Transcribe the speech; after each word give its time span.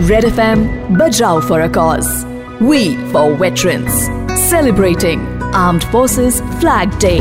Red 0.00 0.24
FM 0.24 0.60
Bajrao 0.96 1.46
for 1.46 1.60
a 1.60 1.68
cause. 1.68 2.24
We 2.58 2.96
for 3.12 3.34
veterans. 3.34 4.06
Celebrating 4.42 5.20
Armed 5.54 5.84
Forces 5.86 6.40
Flag 6.58 6.98
Day. 6.98 7.20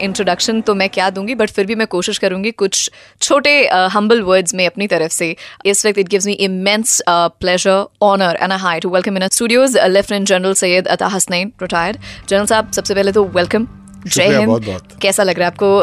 Introduction 0.00 0.60
तो 0.60 0.74
मैं 0.74 0.88
क्या 0.90 1.08
दूँगी 1.10 1.34
but 1.34 1.50
फिर 1.50 1.66
भी 1.66 1.74
मैं 1.74 1.86
कोशिश 1.86 2.18
करूँगी 2.18 2.50
कुछ 2.52 2.90
छोटे 3.22 3.54
हम्बल 3.92 4.20
uh, 4.20 4.26
वर्ड्स 4.26 4.54
में 4.54 4.66
अपनी 4.66 4.86
तरफ़ 4.86 5.12
से 5.12 5.34
इस 5.66 5.86
वक्त 5.86 5.98
it 5.98 6.08
gives 6.08 6.26
me 6.26 6.32
immense 6.32 7.00
pleasure 7.08 7.84
honour 8.02 8.38
and 8.42 8.52
high 8.52 8.80
to 8.80 8.90
welcome 8.90 9.16
in 9.16 9.28
studios 9.32 9.78
lieutenant 9.88 10.28
general 10.28 10.54
Syed 10.64 10.86
Ata 10.88 11.06
Hasnain 11.16 11.52
retired 11.62 11.98
general 12.28 12.46
साहब 12.46 12.70
सबसे 12.72 12.94
पहले 12.94 13.12
तो 13.12 13.24
वेलकम 13.34 13.66
जय 14.06 14.36
हिंद। 14.36 14.98
कैसा 15.02 15.22
लग 15.22 15.38
रहा 15.38 15.46
है 15.46 15.52
आपको? 15.52 15.78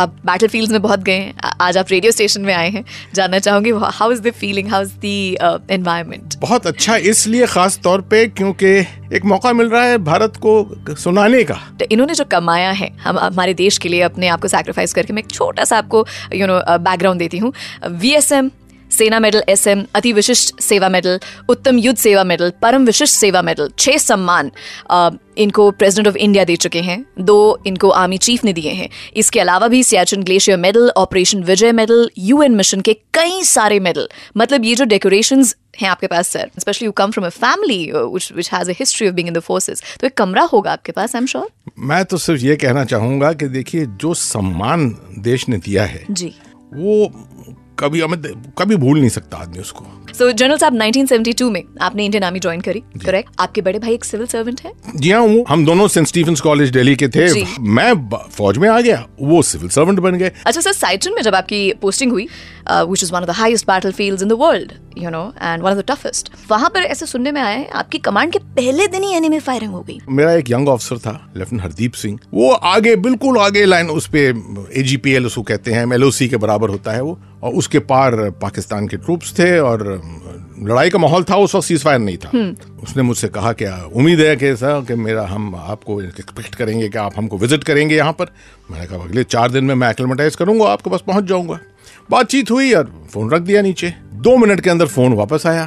आप 0.00 0.16
बैटल 0.26 0.48
फ़ील्ड 0.48 0.72
में 0.72 0.80
बहुत 0.82 1.00
गए 1.04 1.12
हैं। 1.12 1.50
आज 1.60 1.76
आप 1.76 1.86
रेडियो 1.90 2.12
स्टेशन 2.12 2.40
में 2.40 2.52
आए 2.54 2.68
हैं। 2.70 2.84
जानना 3.14 3.38
चाहूँगी 3.38 3.70
how 3.70 4.12
is 4.12 4.20
the 4.22 4.30
feeling 4.32 4.68
how 4.70 4.82
is 4.82 4.92
the 5.04 5.66
environment 5.70 6.34
बहुत 6.40 6.66
अच्छा 6.66 6.96
इसलिए 7.06 7.46
खास 7.46 7.78
तौर 7.84 8.00
पे 8.10 8.26
क्योंकि 8.28 8.74
एक 9.16 9.24
मौका 9.24 9.52
मिल 9.52 9.68
रहा 9.68 9.82
है 9.82 9.98
भारत 10.04 10.36
को 10.46 10.94
सुनाने 10.96 11.42
का। 11.44 11.54
तो 11.80 11.86
इन्होंने 11.90 12.14
जो 12.14 12.24
कमाया 12.26 12.70
है 12.72 12.90
हम 12.98 13.18
हमारे 13.18 13.54
देश 13.54 13.78
के 13.78 13.88
लिए 13.88 14.00
अपने 14.02 14.28
आप 14.28 14.42
को 14.42 14.48
सैक्रिफाइस 14.48 14.94
करके 14.94 15.12
मैं 15.12 15.22
एक 15.22 15.30
छोटा 15.30 15.64
सा 15.64 15.78
आपको 15.78 16.06
यू 16.34 16.46
नो 16.46 16.60
बैकग्राउंड 16.68 17.18
देती 17.18 17.38
हूँ। 17.38 17.52
वीएसएम 17.84 18.50
सेना 18.96 19.20
medal 19.20 19.42
S 19.48 19.66
M 19.66 19.84
Ati 19.94 20.12
Vishisht 20.12 20.60
सेवा 20.62 20.88
मेडल 20.88 21.20
उत्तम 21.48 21.78
युद्ध 21.78 21.98
सेवा 21.98 22.24
मेडल 22.24 22.52
परम 22.62 22.84
विशिष्ट 22.86 23.14
सेवा 23.14 23.42
मेडल 23.42 23.70
छह 23.78 23.98
सम्मान 23.98 24.50
इनको 25.38 25.70
प्रेसिडेंट 25.72 26.08
ऑफ़ 26.08 26.16
इंडिया 26.16 26.44
दे 26.44 26.54
चुके 26.56 26.80
हैं। 26.80 27.04
दो 27.20 27.36
इनको 27.66 27.88
आर्मी 27.92 28.18
चीफ 28.18 28.44
ने 28.44 28.52
दिए 28.52 28.70
हैं। 28.70 28.88
इसके 29.16 29.40
अलावा 29.40 29.68
भी 29.68 29.82
Siachen 29.82 30.22
glacier 30.22 30.58
medal 30.58 30.90
operation 30.96 31.42
Vijay 31.44 31.72
medal 31.72 32.08
UN 32.18 32.54
mission 32.56 32.80
के 32.80 32.94
कई 33.14 33.42
सारे 33.44 33.80
मेडल 33.80 34.08
मतलब 34.36 34.64
ये 34.64 34.74
जो 34.74 34.84
डेकोरेशन 34.84 35.44
हैं 35.80 35.88
आपके 35.88 36.06
पास 36.06 36.28
sir 36.28 36.50
specially 36.58 36.86
you 36.86 36.92
come 36.92 37.10
from 37.10 37.26
a 37.26 37.30
family 37.30 37.78
which 37.92 38.50
has 38.52 38.70
a 38.70 38.74
history 38.78 39.08
of 39.08 39.14
being 39.14 39.28
in 39.28 39.34
the 39.34 39.40
forces 39.42 39.82
तो 40.00 40.06
एक 40.06 40.16
कमरा 40.16 40.42
होगा 40.52 40.72
आपके 40.72 40.92
पास 40.92 41.14
आई 41.16 41.20
एम 41.20 41.26
श्योर 41.26 41.48
मैं 41.88 42.04
तो 42.04 42.16
सिर्फ़ 42.18 42.42
ये 42.42 42.56
कहना 42.56 42.84
चाहूँगा 42.84 43.32
कि 43.32 43.48
देखिए 43.50 43.86
जो 44.00 44.14
सम्मान 44.16 44.88
देश 45.20 45.48
ने 45.48 45.58
दिया 45.58 45.84
है 45.84 46.04
जी। 46.10 46.34
वो 46.74 47.10
कभी 47.78 48.00
हमें 48.00 48.20
कभी 48.58 48.76
भूल 48.76 48.98
नहीं 48.98 49.08
सकता 49.10 49.36
आदमी 49.36 49.58
उसको। 49.58 49.84
सो 50.14 50.30
जनरल 50.32 50.58
साहब 50.58 50.74
1972 50.74 51.50
में 51.50 51.62
आपने 51.82 52.04
इंडियन 52.04 52.24
आर्मी 52.24 52.40
ज्वाइन 52.40 52.60
करी 52.60 52.82
करेक्ट 53.04 53.40
आपके 53.40 53.60
बड़े 53.60 53.78
भाई 53.78 53.94
एक 53.94 54.04
सिविल 54.04 54.26
सर्वेंट 54.26 54.60
है? 54.60 54.72
जी 54.96 55.10
हाँ 55.10 55.20
वो 55.20 55.44
हम 55.48 55.64
दोनों 55.64 55.88
सेंट 55.88 56.06
स्टीफेंस 56.06 56.40
कॉलेज 56.40 56.70
दिल्ली 56.70 56.94
के 56.96 57.08
थे। 57.08 57.26
मैं 57.60 57.92
फौज 58.32 58.58
में 58.58 58.68
आ 58.68 58.80
गया 58.80 59.04
वो 59.20 59.42
सिविल 59.42 59.68
सर्वेंट 59.68 60.00
बन 60.00 60.14
गए। 60.14 60.32
अच्छा 60.46 60.60
सर 60.60 60.72
साइटन 60.72 61.14
में 61.14 61.22
जब 61.22 61.34
आपकी 61.34 61.72
पोस्टिंग 61.82 62.12
हुई 62.12 62.28
which 62.68 63.02
is 63.02 63.12
one 63.12 63.20
of 63.20 63.26
the 63.26 63.34
highest 63.34 63.66
battlefields 63.66 64.22
in 64.22 64.28
the 64.28 64.32
world 64.40 64.72
you 64.98 65.10
know 65.10 65.22
and 65.42 65.62
one 65.62 65.70
of 65.70 65.78
the 65.78 65.84
toughest 65.88 66.30
वहाँ 66.50 66.70
पर 66.70 66.82
ऐसे 66.82 67.06
सुनने 67.06 67.32
में 67.32 67.40
है 67.42 67.68
आपकी 67.72 67.98
कमांड 68.00 68.32
के 68.32 68.38
पहले 68.38 68.86
दिन 68.86 69.02
ही 69.02 69.12
एनिमी 69.14 69.38
फायरिंग 69.40 69.72
हो 69.72 69.80
गई। 69.80 69.98
मेरा 70.08 70.32
एक 70.32 70.50
यंग 70.50 70.68
ऑफिसर 70.68 70.98
था 70.98 71.12
लेफ्टिनेंट 71.36 71.64
हरदीप 71.64 71.92
सिंह। 71.94 72.18
वो 72.34 72.50
आगे 72.52 72.94
बिल्कुल 72.98 73.38
आगे 73.38 73.64
लाइन 73.64 73.90
उस 73.90 74.06
पे 74.08 74.28
एजीपीएल 74.80 75.26
उसको 75.26 75.42
कहते 75.42 75.72
हैं 75.72 75.92
एलओसी 75.94 76.28
के 76.28 76.36
बराबर 76.36 76.70
होता 76.70 76.92
है 76.92 77.02
वो 77.02 77.18
और 77.42 77.54
उसके 77.54 77.78
पार 77.88 78.30
पाकिस्तान 78.42 78.88
के 78.88 78.96
ट्रूप्स 78.96 79.38
थे 79.38 79.58
और 79.60 79.84
लड़ाई 80.58 80.90
का 80.90 80.98
माहौल 80.98 81.24
था 81.24 81.36
उस 81.36 81.54
वक्त 81.54 81.66
सीज 81.66 81.82
फायर 81.84 81.98
नहीं 81.98 82.16
था। 82.16 82.30
उसने 82.82 83.02
मुझसे 83.02 83.28
कहा 83.28 83.52
कि 83.52 83.64
उम्मीद 83.94 84.20
है 84.20 84.36
कि 84.36 84.54
सर 84.56 84.84
कि 84.88 84.94
मेरा 84.96 85.26
हम 85.26 85.54
आपको 85.56 86.00
एक्सपेक्ट 86.02 86.54
करेंगे 86.54 86.88
कि 86.88 86.98
आप 86.98 87.18
हमको 87.18 87.38
विज़िट 87.38 87.64
करेंगे 87.64 87.96
यहाँ 87.96 88.12
पर? 88.12 88.32
मैंने 88.70 88.86
कहा 88.86 89.02
अगले 89.04 89.24
चार 89.24 89.50
दिन 89.50 89.64
में 89.64 89.74
मैं 89.74 89.90
एक्लेमेटाइज 89.90 90.36
करूँगा 90.36 90.68
आपके 90.68 90.90
पास 90.90 91.02
पहुँच 91.06 91.24
जाऊँगा। 91.24 91.58
बातचीत 92.10 92.50
हुई 92.50 92.72
और 92.72 93.08
फ़ोन 93.12 93.30
रख 93.30 93.42
दिया 93.42 93.62
नीचे। 93.62 93.92
दो 94.14 94.36
मिनट 94.36 94.60
के 94.60 94.70
अंदर 94.70 94.86
फ़ोन 94.86 95.12
वापस 95.12 95.46
आया। 95.46 95.66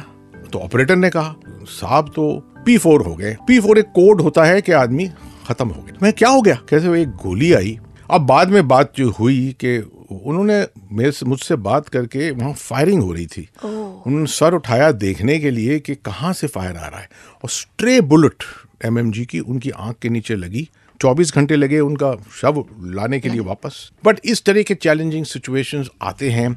तो 0.52 0.58
ऑपरेटर 0.58 0.96
ने 0.96 1.10
कहा 1.10 1.34
साहब 1.48 2.08
तो 2.08 2.32
पी 2.66 2.78
फोर 2.78 3.02
हो 3.02 3.14
गए। 3.14 3.36
पी 3.48 3.60
फोर 3.60 3.78
एक 3.78 3.86
कोड 3.86 4.20
होता 4.20 4.44
है 4.44 4.62
कि 4.62 4.72
आदमी 4.72 5.08
खत्म 5.48 5.68
हो 5.68 5.82
गया। 5.82 5.98
मैं 6.02 6.12
क्या 6.12 6.28
हो 6.28 6.42
गया? 6.42 6.58
कैसे 6.68 6.88
वो 6.88 6.94
एक 6.94 7.08
गोली 7.08 7.52
आई? 7.52 7.78
अब 8.10 8.20
बाद 8.20 8.48
में 8.48 8.68
बात 8.68 8.92
जो 8.96 9.10
हुई 9.10 9.56
कि 9.64 9.78
उन्होंने 10.24 10.66
मेरे 10.92 11.12
मुझसे 11.26 11.56
बात 11.56 11.88
करके 11.88 12.30
वहाँ 12.30 12.52
फायरिंग 12.52 13.02
हो 13.02 13.12
रही 13.12 13.26
थी। 13.26 13.48
उन्होंने 13.64 14.26
सर 14.26 14.54
उठाया 14.54 14.90
देखने 14.92 15.38
के 15.38 15.50
लिए 15.50 15.78
कि 15.80 15.94
कहाँ 15.94 16.32
से 16.32 16.46
फायर 16.46 16.76
आ 16.76 16.86
रहा 16.86 17.00
है। 17.00 17.08
और 17.44 17.50
स्ट्रे 17.50 18.00
बुलेट 18.00 18.44
एमएमजी 18.84 19.24
की 19.24 19.40
उनकी 19.40 19.70
आँख 19.70 19.98
के 20.02 20.08
नीचे 20.08 20.36
लगी। 20.36 20.68
24 21.00 21.34
घंटे 21.34 21.56
लगे 21.56 21.78
उनका 21.80 22.12
शव 22.40 22.64
लाने 22.94 23.18
के 23.20 23.28
लिए 23.28 23.40
वापस। 23.42 23.90
बट 24.04 24.18
इस 24.24 24.44
तरह 24.44 24.62
के 24.62 24.74
चैलेंजिंग 24.76 25.24
सिचुएशंस 25.26 25.88
आते 26.02 26.30
हैं 26.30 26.56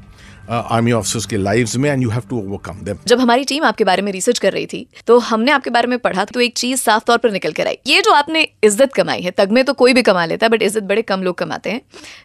आर्मी 0.50 0.92
ऑफिसर्स 0.92 1.26
के 1.26 1.36
लाइव्स 1.36 1.76
में 1.76 1.88
and 1.90 2.02
you 2.02 2.10
have 2.10 2.22
to 2.30 2.38
overcome 2.38 2.80
them 2.84 2.96
जब 3.06 3.20
हमारी 3.20 3.44
टीम 3.44 3.64
आपके 3.64 3.84
बारे 3.84 4.02
में 4.02 4.10
रिसर्च 4.12 4.38
कर 4.38 4.52
रही 4.52 4.66
थी 4.66 4.86
तो 5.06 5.18
हमने 5.20 5.52
आपके 5.52 5.70
बारे 5.70 5.88
में 5.88 5.98
पढ़ा 5.98 6.24
तो 6.24 6.40
एक 6.40 6.56
चीज़ 6.58 6.80
साफ़ 6.80 7.04
तौर 7.06 7.18
पर 7.18 7.32
निकल 7.32 7.52
कर 7.52 7.66
आई। 7.66 7.78
ये 7.86 8.02
जो 8.02 8.12
आपने 8.12 8.42
इज़्ज़त 8.64 8.92
कमाई 8.94 9.20
है, 9.20 9.30
तगमे 9.30 9.62
तो 9.62 9.72
कोई 9.74 9.94
भी 9.94 10.02
कमा 10.02 10.24
लेता 10.24 10.46
है 10.46 10.50
बट 10.50 10.62
इज़्ज़त 10.62 10.82
बड़े 10.84 11.02
कम 11.04 11.22
लोग 11.22 11.38
कमाते 11.38 11.70
हैं, 11.70 11.80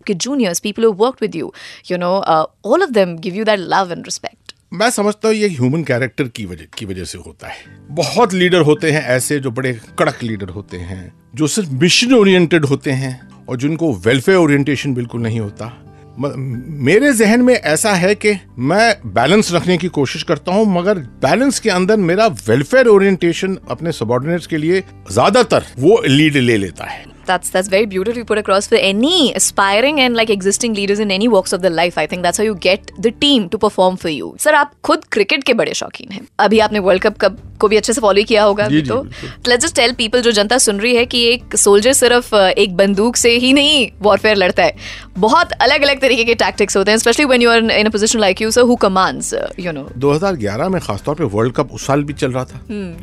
कि 0.07 0.13
juniors 0.15 0.59
people 0.59 0.85
work 0.85 1.21
with 1.21 1.35
you 1.35 1.53
you 1.91 1.97
know 1.97 2.11
all 2.11 2.83
of 2.83 2.91
them 2.91 3.15
give 3.17 3.35
you 3.35 3.45
that 3.45 3.59
love 3.61 3.91
and 3.91 4.05
respect 4.05 4.38
मैं 4.71 4.89
समझता 4.89 5.27
हूँ 5.27 5.35
ये 5.35 5.47
ह्यूमन 5.49 5.83
कैरेक्टर 5.83 6.27
की 6.27 6.45
वजह 6.45 6.65
की 6.77 6.85
वजह 6.85 7.03
से 7.03 7.17
होता 7.17 7.47
है। 7.47 7.55
बहुत 7.91 8.33
लीडर 8.33 8.61
होते 8.61 8.91
हैं 8.91 9.01
ऐसे 9.07 9.39
जो 9.39 9.51
बड़े 9.51 9.73
कड़क 9.99 10.23
लीडर 10.23 10.49
होते 10.49 10.77
हैं, 10.77 11.13
जो 11.35 11.47
सिर्फ़ 11.47 11.69
मिशन 11.71 12.13
ओरिएंटेड 12.13 12.65
होते 12.65 12.91
हैं 12.91 13.19
और 13.49 13.57
जिनको 13.57 13.93
वेलफेयर 13.97 14.37
ओरिएंटेशन 14.37 14.93
बिल्कुल 14.93 15.21
नहीं 15.21 15.39
होता। 15.39 15.71
मेरे 16.17 17.13
जहन 17.13 17.41
में 17.41 17.53
ऐसा 17.53 17.93
है 17.93 18.13
कि 18.15 18.35
मैं 18.59 19.13
बैलेंस 19.13 19.51
रखने 19.53 19.77
की 19.77 19.87
कोशिश 19.89 20.23
करता 20.23 20.53
हूँ, 20.53 20.65
मगर 20.69 20.99
बैलेंस 21.21 21.59
के 21.59 21.69
अंदर 21.69 21.97
मेरा 21.97 22.27
वेलफेयर 22.47 22.87
ओरिएंटेशन 22.87 23.57
अपने 23.69 23.91
सबॉर्डिनेट्स 23.91 24.47
के 24.47 24.57
लिए 24.57 24.83
ज़्यादातर 25.11 25.65
वो 25.79 26.01
लीड 26.07 26.37
ले 26.37 26.57
लेता 26.57 26.85
है। 26.85 27.05
that's 27.28 27.50
that's 27.50 27.68
very 27.68 27.86
beautifully 27.86 28.24
put 28.24 28.38
across 28.38 28.68
for 28.68 28.80
any 28.90 29.32
aspiring 29.34 30.00
and 30.00 30.16
like 30.16 30.30
existing 30.30 30.74
leaders 30.74 30.98
in 30.98 31.10
any 31.10 31.28
walks 31.28 31.52
of 31.52 31.62
the 31.62 31.70
life 31.70 31.98
i 32.02 32.06
think 32.06 32.26
that's 32.26 32.42
how 32.42 32.46
you 32.48 32.54
get 32.66 32.92
the 33.06 33.12
team 33.24 33.48
to 33.54 33.60
perform 33.66 33.98
for 34.04 34.12
you 34.14 34.30
sir 34.44 34.54
आप 34.54 34.72
खुद 34.84 35.04
cricket 35.12 35.44
के 35.44 35.54
बड़े 35.54 35.74
शौकीन 35.74 36.12
हैं 36.12 36.26
अभी 36.46 36.58
आपने 36.68 36.78
world 36.88 37.02
cup 37.02 37.18
cup 37.24 37.36
को 37.59 37.67
भी 37.67 37.77
अच्छे 37.77 37.93
से 37.93 38.01
फॉलो 38.01 38.23
किया 38.23 38.43
होगा 38.43 38.65
अभी 38.65 38.81
तो। 38.83 39.01
लेट्स 39.47 39.65
जस्ट 39.65 39.75
टेल 39.75 39.93
पीपल 39.93 40.21
जो 40.21 40.31
जनता 40.31 40.57
सुन 40.59 40.79
रही 40.79 40.95
है 40.95 41.05
कि 41.05 41.23
एक 41.25 41.55
सोल्जर 41.57 41.93
सिर्फ़ 41.93 42.35
एक 42.35 42.75
बंदूक 42.77 43.15
से 43.15 43.31
ही 43.37 43.51
नहीं 43.53 43.87
वॉरफेयर 44.01 44.35
लड़ता 44.37 44.63
है। 44.63 44.75
बहुत 45.17 45.51
अलग 45.53 45.81
अलग 45.81 46.01
तरीके 46.01 46.23
के 46.23 46.35
टैक्टिक्स 46.35 46.77
होते 46.77 46.91
हैं 46.91 46.97
specially 46.97 47.25
when 47.25 47.41
you 47.41 47.49
are 47.49 47.71
in 47.71 47.85
a 47.85 47.89
position 47.89 48.19
like 48.19 48.41
you 48.41 48.51
sir 48.51 48.61
who 48.61 48.75
commands 48.77 49.33
you 49.59 49.71
know 49.71 49.87
2011 49.99 50.69
में 50.69 50.79
खासतौर 50.81 51.15
पे 51.15 51.23
वर्ल्ड 51.29 51.53
कप 51.53 51.71
उस 51.73 51.85
साल 51.87 52.03
भी 52.03 52.13
चल 52.13 52.31
रहा 52.31 52.43
था। 52.45 52.61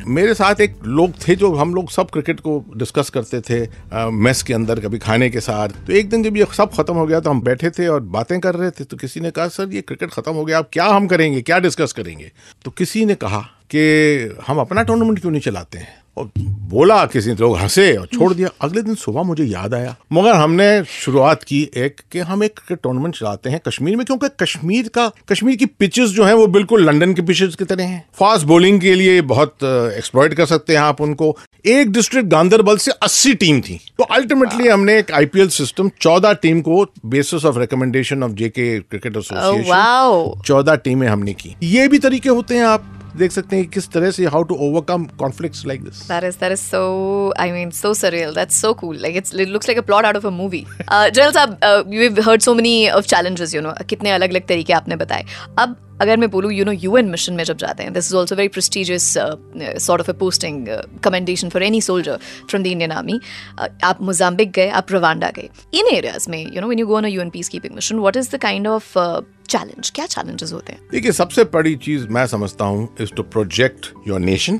मेरे 0.09 0.33
साथ 0.33 0.61
एक 0.61 0.75
लोग 0.85 1.13
थे 1.27 1.35
जो 1.35 1.53
हम 1.55 1.73
लोग 1.75 1.91
सब 1.91 2.09
क्रिकेट 2.09 2.39
को 2.39 2.63
डिस्कस 2.77 3.09
करते 3.09 3.41
थे 3.41 3.59
मेस 4.19 4.43
के 4.43 4.53
अंदर 4.53 4.79
कभी 4.79 4.97
खाने 4.99 5.29
के 5.29 5.39
साथ। 5.41 5.69
तो 5.87 5.93
एक 5.93 6.09
दिन 6.09 6.23
जब 6.23 6.37
ये 6.37 6.45
सब 6.57 6.71
खत्म 6.73 6.93
हो 6.93 7.05
गया 7.05 7.19
तो 7.19 7.29
हम 7.29 7.41
बैठे 7.41 7.69
थे 7.69 7.87
और 7.87 7.99
बातें 8.11 8.39
कर 8.39 8.55
रहे 8.55 8.69
थे 8.71 8.83
तो 8.83 8.97
किसी 8.97 9.19
ने 9.19 9.31
कहा 9.31 9.47
सर 9.49 9.73
ये 9.73 9.81
क्रिकेट 9.81 10.11
खत्म 10.11 10.33
हो 10.33 10.45
गया 10.45 10.57
अब 10.57 10.69
क्या 10.73 10.85
हम 10.87 11.07
करेंगे 11.07 11.41
क्या 11.41 11.59
डिस्कस 11.59 11.93
करेंगे? 11.93 12.31
तो 12.65 12.71
किसी 12.71 13.05
ने 13.05 13.15
कहा 13.15 13.45
कि 13.75 14.35
हम 14.47 14.59
अपना 14.59 14.83
टूर्नामेंट 14.83 15.19
क्यों 15.19 15.31
नहीं 15.31 15.41
चलाते 15.41 15.77
हैं? 15.77 15.95
और 16.17 16.29
बोला 16.69 17.05
किसी 17.05 17.31
लोग 17.31 17.57
हंसे 17.57 17.95
और 17.95 18.05
छोड़ 18.05 18.33
दिया। 18.33 18.49
अगले 18.61 18.81
दिन 18.81 18.95
सुबह 18.95 19.23
मुझे 19.23 19.43
याद 19.43 19.73
आया। 19.73 19.95
मगर 20.13 20.35
हमने 20.35 20.83
शुरुआत 20.83 21.43
की 21.43 21.61
एक 21.77 22.01
कि 22.11 22.19
हम 22.19 22.43
एक 22.43 22.53
क्रिकेट 22.53 22.79
टूर्नामेंट 22.83 23.15
चलाते 23.15 23.49
हैं 23.49 23.59
कश्मीर 23.67 23.95
में 23.95 24.05
क्योंकि 24.05 24.27
कश्मीर 24.39 24.87
का 24.87 25.11
कश्मीर 25.29 25.55
की 25.55 25.65
पिचेस 25.65 26.09
जो 26.09 26.25
हैं 26.25 26.33
वो 26.33 26.47
बिल्कुल 26.47 26.83
लंदन 26.83 27.13
की 27.13 27.21
पिचेस 27.21 27.55
की 27.55 27.65
तरह 27.65 27.83
हैं। 27.83 28.03
फास्ट 28.13 28.45
बॉलिंग 28.45 28.81
के 28.81 28.93
लिए 28.95 29.21
बहुत 29.21 29.53
एक्सप्लॉयट 29.97 30.33
कर 30.33 30.45
सकते 30.45 30.73
हैं 30.73 30.79
आप 30.79 31.01
उनको। 31.01 31.37
एक 31.65 31.91
डिस्ट्रिक्ट 31.91 32.29
गांधरबल 32.29 32.77
से 32.77 32.91
80 32.91 33.33
टीम 33.33 33.61
थी। 33.61 33.79
तो 33.97 34.03
अल्टीमेटली 34.03 34.67
हमने 34.67 34.97
एक 34.99 35.11
आईपीएल 35.11 35.47
सिस्टम 35.49 35.91
14 36.01 36.33
टीम 36.33 36.61
को 36.61 36.85
basis 37.05 37.45
of 37.45 37.59
recommendation 37.59 38.23
of 38.23 38.31
JK 38.31 38.79
cricket 38.79 39.17
association 39.17 39.69
wow 39.69 40.41
चौदह 40.41 40.75
टीमें 40.75 41.07
हमने 41.07 41.33
की। 41.33 41.55
ये 41.63 41.87
भी 41.87 41.99
तरीके 41.99 42.29
होते 42.29 42.55
हैं 42.55 42.65
आप। 42.65 42.93
देख 43.17 43.31
सकते 43.31 43.55
हैं 43.55 43.67
किस 43.69 43.89
तरह 43.91 44.11
से 44.11 44.25
how 44.35 44.43
to 44.43 44.55
overcome 44.67 45.05
conflicts 45.19 45.65
like 45.67 45.83
this 45.83 46.01
that 46.07 46.23
is 46.23 46.37
that 46.39 46.51
is 46.51 46.61
so 46.61 46.81
I 47.39 47.51
mean 47.51 47.71
so 47.79 47.93
surreal 47.93 48.33
that's 48.35 48.61
so 48.61 48.73
cool 48.73 48.97
like 49.01 49.17
it's 49.17 49.35
it 49.35 49.47
looks 49.47 49.67
like 49.69 49.79
a 49.79 49.85
plot 49.85 50.05
out 50.05 50.15
of 50.15 50.27
a 50.27 50.29
movie 50.29 50.65
general 50.91 51.31
साहब 51.31 51.93
you 51.93 52.01
have 52.01 52.21
heard 52.29 52.41
so 52.41 52.53
many 52.53 52.89
of 52.89 53.05
challenges 53.07 53.55
you 53.55 53.61
know 53.61 53.73
कितने 53.89 54.11
अलग 54.11 54.29
अलग 54.29 54.47
तरीके 54.47 54.73
आपने 54.73 54.95
बताए. 54.95 55.25
अब 55.59 55.75
अगर 56.01 56.17
मैं 56.17 56.29
बोलूँ 56.29 56.51
यू 56.53 56.65
नो 56.65 56.71
यूएन 56.71 57.09
मिशन 57.09 57.33
में 57.33 57.43
जब 57.43 57.57
जाते 57.57 57.83
हैं 57.83 57.93
this 57.93 58.07
is 58.07 58.15
also 58.15 58.35
very 58.35 58.47
prestigious 58.49 59.13
sort 59.17 60.01
of 60.01 60.09
a 60.09 60.13
posting 60.19 60.67
commendation 61.03 61.49
for 61.49 61.63
any 61.63 61.81
soldier 61.81 62.19
from 62.49 62.63
the 62.63 62.67
Indian 62.67 62.91
army 62.91 63.19
आप 63.83 64.01
मोजाम्बिक 64.01 64.51
गए 64.51 64.67
आप 64.81 64.91
रवांडा 64.91 65.31
गए. 65.35 65.49
इन 65.73 65.95
एरियाज़ 65.95 66.29
में 66.29 66.41
you 66.43 66.61
know 66.61 66.67
when 66.67 66.79
you 66.79 66.87
go 66.87 66.97
on 66.97 67.05
a 67.05 67.09
UN 67.09 67.29
peace 67.29 67.49
keeping 67.49 67.75
mission 67.75 67.99
what 67.99 68.17
is 68.17 68.35
the 68.35 68.39
kind 68.41 68.67
of 68.67 68.93
challenge 69.49 69.89
क्या 69.95 70.05
challenges 70.05 70.51
होते 70.53 70.73
हैं? 70.73 70.79
देखिए 70.91 71.11
सबसे 71.11 71.43
बड़ी 71.53 71.75
चीज़ 71.83 72.07
मैं 72.07 72.25
समझता 72.27 72.65
हूँ 72.65 72.87
is 73.01 73.13
to 73.15 73.23
project 73.25 73.85
your 74.07 74.19
nation 74.19 74.59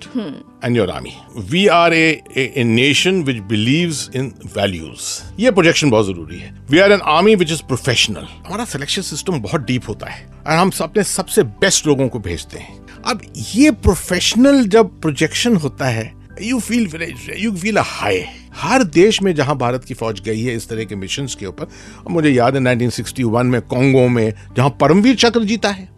and 0.64 0.78
your 0.78 0.90
army 0.92 1.14
we 1.52 1.66
are 1.78 1.94
a 1.94 2.64
nation 2.66 3.22
which 3.24 3.42
believes 3.50 4.10
in 4.16 4.32
values 4.56 5.42
ये 5.42 5.52
प्रोजेक्शन 5.52 5.90
बहुत 5.90 6.06
ज़रूरी 6.06 6.40
है. 6.40 6.56
We 6.70 6.80
are 6.80 6.92
an 6.92 7.02
army 7.16 7.36
which 7.36 7.52
is 7.52 7.64
professional 7.68 8.28
हमारा 8.48 8.66
सिलेक्शन 8.66 9.02
सिस्टम 9.02 9.40
बहुत 9.42 9.66
डीप 9.66 9.90
होता 9.90 10.10
है. 10.10 10.26
और 10.48 10.54
हम 10.54 10.72
अपने 10.82 11.04
सबसे 11.04 11.44
बेस्ट 11.44 11.88
लोगों 11.88 12.08
को 12.08 12.20
भेजते 12.20 12.60
हैं। 12.60 12.86
अब 13.06 13.22
ये 13.56 13.72
प्रोफेशनल 13.72 14.64
जब 14.68 15.00
प्रोजेक्शन 15.02 15.56
होता 15.56 15.86
है 15.86 16.14
you 16.42 16.60
feel 16.60 16.90
you 17.38 17.52
feel 17.52 17.78
high 17.78 18.24
हर 18.56 18.84
देश 18.84 19.22
में 19.22 19.34
जहाँ 19.36 19.58
भारत 19.58 19.84
की 19.84 19.94
फौज 19.94 20.20
गई 20.20 20.42
है 20.42 20.56
इस 20.56 20.68
तरह 20.70 20.84
के 20.84 20.96
मिशन 20.96 21.28
के 21.40 21.46
ऊपर, 21.46 21.68
मुझे 22.10 22.30
याद 22.30 22.56
है 22.56 22.62
1961 22.62 23.44
में 23.44 23.62
कोंगो 23.62 24.08
में, 24.08 24.34
जहाँ 24.58 24.70
परमवीर 24.82 25.16
चक्र 25.16 25.44
जीता 25.44 25.70
है 25.70 25.90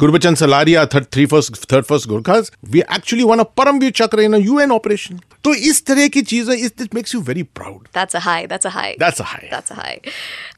Gurbachan 0.00 0.34
Salaria 0.34 0.84
third 0.86 1.04
three 1.12 1.24
first 1.26 1.64
third 1.72 1.84
first 1.84 2.08
Gurkhas 2.08 2.52
we 2.70 2.80
actually 2.80 3.24
won 3.24 3.38
a 3.38 3.42
Paramvir 3.56 3.90
Chakra 3.96 4.20
in 4.20 4.34
a 4.34 4.38
UN 4.38 4.72
operation 4.72 5.20
तो 5.44 5.52
इस 5.68 5.84
तरह 5.86 6.08
की 6.08 6.20
चीज़ें 6.22 6.54
इस 6.54 6.72
this 6.78 6.88
makes 6.94 7.14
you 7.14 7.20
very 7.20 7.42
proud 7.58 7.86
that's 7.94 8.16
a 8.16 8.18
high 8.20 8.46
that's 8.46 8.66
a 8.66 8.70
high 8.70 8.92
that's 9.00 9.20
a 9.20 9.24
high 9.24 9.48
that's 9.50 9.72
a 9.72 9.74
high 9.74 10.00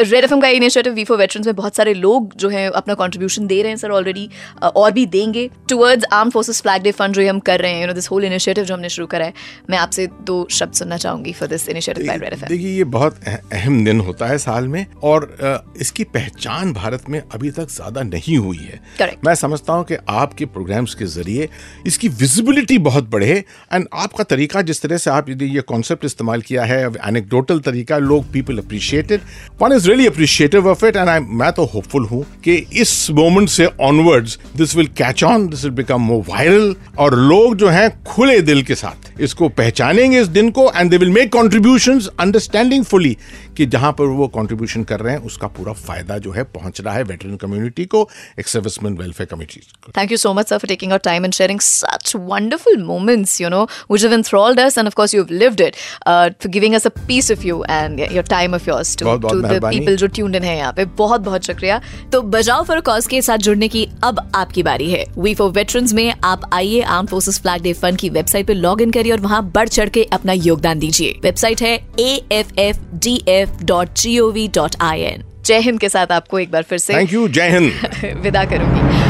red 0.00 0.24
FM 0.24 0.40
का 0.40 0.48
initiative 0.48 0.92
we 0.94 1.04
for 1.04 1.18
veterans 1.18 1.46
में 1.46 1.56
बहुत 1.56 1.76
सारे 1.76 1.94
लोग 1.94 2.34
जो 2.36 2.48
हैं 2.48 2.68
अपना 2.70 2.94
कंट्रीब्यूशन 2.94 3.46
दे 3.46 3.60
रहे 3.62 3.70
हैं 3.70 3.78
सर 3.78 3.90
ऑलरेडी 3.90 4.28
और 4.62 4.92
भी 4.92 5.04
देंगे. 5.06 5.48
Towards 5.68 6.04
arm 6.12 6.30
forces 6.30 6.60
flag 6.62 6.82
day 6.82 6.92
fund 6.92 7.14
जो 7.14 7.28
हम 7.28 7.38
कर 7.48 7.60
रहे 7.60 7.72
हैं. 7.72 7.80
You 7.80 7.86
know 7.86 7.92
this 7.92 8.10
whole 8.10 8.24
initiative 8.24 8.64
जो 8.64 8.74
हमने 8.74 8.88
शुरू 8.88 9.06
करा 9.06 9.24
है 9.24 9.34
मैं 9.70 9.78
आपसे 9.78 10.06
दो 10.22 10.46
शब्द 10.50 10.72
सुनना 10.74 10.96
चाहूँगी 10.96 11.32
for 11.32 11.48
this 11.48 11.68
initiative 11.68 12.06
by 12.06 12.16
red 12.18 12.32
FM 12.32 12.48
देखिए 12.48 12.76
ये 12.76 12.84
बहुत 12.96 13.20
अहम 13.26 13.84
दिन 13.84 14.00
होता 14.08 14.26
है 14.26 14.38
साल 14.38 14.68
में 14.68 14.84
और 15.02 15.28
इसकी 15.80 16.04
पहचान 16.16 16.72
भारत 16.72 17.08
में 17.08 17.20
अभी 17.20 17.50
तक 17.50 17.70
ज़्यादा 17.70 18.02
नहीं 18.04 18.38
हुई 18.38 18.58
है। 18.58 18.80
Correct. 19.00 19.24
मैं 19.30 19.34
समझता 19.34 19.72
हूँ 19.72 19.84
कि 19.84 19.96
आपके 20.08 20.44
प्रोग्राम्स 20.44 20.94
के 20.94 21.06
ज़रिए 21.06 21.48
इसकी 21.86 22.08
विजिबिलिटी 22.08 22.78
बहुत 22.78 23.08
बढ़े 23.10 23.44
एंड 23.72 23.86
आपका 23.94 24.24
तरीका 24.24 24.62
जिस 24.62 24.82
तरह 24.82 24.96
से 24.96 25.10
आप 25.10 25.28
यदि 25.30 25.44
ये 25.44 25.60
कॉन्सेप्ट 25.60 26.04
इस्तेमाल 26.04 26.40
किया 26.40 26.64
है 26.64 26.86
एनेक्डोटल 26.86 27.60
तरीका, 27.60 27.98
लोग 27.98 28.30
people 28.32 28.58
appreciated 28.58 29.20
one 29.62 29.72
is 29.72 29.88
really 29.88 30.06
appreciative 30.06 30.68
of 30.68 30.84
it 30.86 30.96
and 30.96 31.08
I 31.08 31.20
मैं 31.20 31.52
तो 31.52 31.64
होपफुल 31.64 32.06
हूँ 32.06 32.24
कि 32.44 32.54
इस 32.54 33.10
मोमेंट 33.10 33.48
से 33.48 33.66
onwards 33.80 34.38
this 34.56 34.76
will 34.76 34.86
catch 34.86 35.24
on 35.24 35.48
this 35.48 35.64
will 35.64 35.72
become 35.72 36.00
more 36.00 36.24
viral 36.28 36.74
और 36.98 37.18
लोग 37.18 37.56
जो 37.56 37.68
हैं 37.68 38.02
खुले 38.04 38.40
दिल 38.40 38.62
के 38.62 38.74
साथ 38.74 39.20
इसको 39.20 39.48
पहचानेंगे 39.48 40.20
इस 40.20 40.26
दिन 40.26 40.50
को 40.50 40.70
and 40.76 40.90
they 40.90 40.96
will 40.96 41.10
make 41.10 41.32
contribution 41.32 42.00
understanding 42.20 42.84
fully 42.84 43.16
कि 43.56 43.66
जहाँ 43.66 43.92
पर 43.92 44.04
वो 44.04 44.28
कॉन्ट्रीब्यूशन 44.28 44.84
कर 44.84 45.00
रहे 45.00 45.14
हैं, 45.14 45.22
उसका 45.22 45.46
पूरा 45.46 45.72
फ़ायदा 45.72 46.18
जो 46.18 46.30
है 46.32 46.42
पहुँच 46.42 46.80
रहा 46.80 46.94
है 46.94 47.02
वेटरन 47.02 47.36
कम्युनिटी 47.36 47.84
को 47.84 48.08
एक 48.40 48.48
serviceman 48.48 48.92
welfare 48.92 49.19
committee 49.26 49.60
Thank 49.94 50.10
you 50.12 50.16
so 50.22 50.32
much, 50.34 50.48
sir, 50.52 50.58
for 50.62 50.68
taking 50.70 50.92
our 50.94 51.02
time 51.04 51.24
and 51.28 51.34
sharing 51.36 51.60
such 51.66 52.14
wonderful 52.30 52.76
moments, 52.90 53.32
you 53.40 53.48
know, 53.54 53.62
which 53.88 54.02
have 54.06 54.12
enthralled 54.16 54.60
us. 54.64 54.76
And 54.82 54.90
of 54.90 54.94
course, 55.00 55.14
you've 55.16 55.30
lived 55.42 55.62
it, 55.66 55.78
uh, 56.06 56.30
for 56.44 56.50
giving 56.56 56.76
us 56.78 56.86
a 56.90 56.92
piece 57.10 57.30
of 57.36 57.44
you 57.48 57.56
and 57.76 58.02
your 58.18 58.24
time 58.32 58.54
of 58.60 58.68
yours 58.70 58.92
to, 58.96 59.04
बहुत- 59.04 59.22
बहुत 59.22 59.34
to 59.34 59.40
the 59.42 59.48
मेहरबानी। 59.48 59.78
people 59.78 59.96
जो 60.02 60.08
tuned 60.18 60.38
in 60.40 60.44
है 60.44 60.56
यहाँ 60.56 60.72
पे 60.76 60.84
बहुत 61.00 61.20
बहुत 61.20 61.46
शुक्रिया 61.46 61.80
तो 62.12 62.22
बजाओ 62.36 62.64
फॉर 62.64 62.80
कॉज 62.90 63.06
के 63.14 63.22
साथ 63.30 63.38
जुड़ने 63.48 63.68
की 63.76 63.86
अब 64.04 64.20
आपकी 64.42 64.62
बारी 64.70 64.90
है 64.90 65.04
वी 65.18 65.34
फॉर 65.34 65.50
वेटरन्स 65.60 65.92
में 66.00 66.12
आप 66.32 66.48
आइए 66.54 66.80
arm 66.98 67.06
forces 67.14 67.40
flag 67.42 67.62
day 67.62 67.72
fund 67.82 67.98
की 67.98 68.10
वेबसाइट 68.18 68.46
पे 68.46 68.54
लॉग 68.54 68.82
इन 68.82 68.90
करिए 68.98 69.12
और 69.12 69.20
वहाँ 69.20 69.42
बढ़ 69.54 69.68
चढ़ 69.68 69.88
के 69.98 70.04
अपना 70.18 70.32
योगदान 70.32 70.78
दीजिए 70.78 71.18
वेबसाइट 71.24 71.62
है 71.62 71.74
A 72.00 72.10
F 72.32 72.52
F 72.60 72.78
D 73.06 73.20
F 73.28 73.64
dot 73.72 73.94
G 74.02 74.18
O 74.18 74.30
V 74.32 74.46
dot 74.54 74.76
I 74.90 75.00
N 75.12 75.24
जय 75.46 75.58
हिंद 75.60 75.80
के 75.80 75.88
साथ 75.88 76.12
आपको 76.12 76.38
एक 76.38 76.50
बार 76.50 76.62
फिर 76.70 76.78
से 76.78 76.94
थैंक 76.94 77.12
यू 77.12 77.26
जय 77.28 77.48
हिंद 77.50 78.20
विदा 78.22 78.44
करूँगी 78.52 79.09